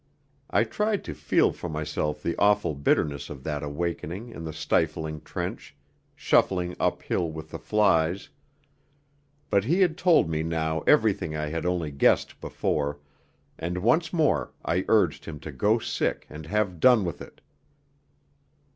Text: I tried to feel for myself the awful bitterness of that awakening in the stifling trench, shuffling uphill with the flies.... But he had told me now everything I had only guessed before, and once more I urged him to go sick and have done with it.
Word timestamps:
I 0.49 0.63
tried 0.63 1.03
to 1.03 1.13
feel 1.13 1.51
for 1.51 1.69
myself 1.69 2.23
the 2.23 2.35
awful 2.39 2.73
bitterness 2.73 3.29
of 3.29 3.43
that 3.43 3.61
awakening 3.61 4.29
in 4.29 4.45
the 4.45 4.51
stifling 4.51 5.21
trench, 5.21 5.75
shuffling 6.15 6.75
uphill 6.79 7.31
with 7.31 7.51
the 7.51 7.59
flies.... 7.59 8.29
But 9.51 9.65
he 9.65 9.81
had 9.81 9.99
told 9.99 10.27
me 10.27 10.41
now 10.41 10.79
everything 10.87 11.35
I 11.35 11.49
had 11.49 11.67
only 11.67 11.91
guessed 11.91 12.41
before, 12.41 12.97
and 13.59 13.77
once 13.77 14.11
more 14.11 14.51
I 14.65 14.85
urged 14.87 15.25
him 15.25 15.39
to 15.41 15.51
go 15.51 15.77
sick 15.77 16.25
and 16.31 16.47
have 16.47 16.79
done 16.79 17.05
with 17.05 17.21
it. 17.21 17.39